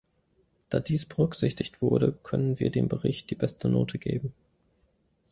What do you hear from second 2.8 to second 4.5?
Bericht die beste Note geben.